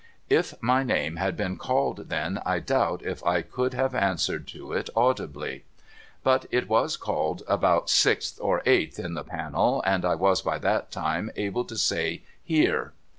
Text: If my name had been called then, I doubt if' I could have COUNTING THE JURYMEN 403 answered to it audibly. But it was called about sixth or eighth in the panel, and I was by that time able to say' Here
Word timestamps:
If 0.31 0.55
my 0.63 0.81
name 0.81 1.17
had 1.17 1.37
been 1.37 1.57
called 1.57 2.09
then, 2.09 2.41
I 2.43 2.57
doubt 2.57 3.05
if' 3.05 3.23
I 3.23 3.43
could 3.43 3.75
have 3.75 3.91
COUNTING 3.91 3.99
THE 4.15 4.17
JURYMEN 4.17 4.17
403 4.23 4.35
answered 4.35 4.47
to 4.47 4.73
it 4.73 4.89
audibly. 4.95 5.65
But 6.23 6.45
it 6.49 6.67
was 6.67 6.97
called 6.97 7.43
about 7.47 7.87
sixth 7.87 8.39
or 8.41 8.63
eighth 8.65 8.97
in 8.97 9.13
the 9.13 9.23
panel, 9.23 9.83
and 9.85 10.03
I 10.03 10.15
was 10.15 10.41
by 10.41 10.57
that 10.57 10.89
time 10.89 11.29
able 11.35 11.65
to 11.65 11.77
say' 11.77 12.23
Here 12.43 12.93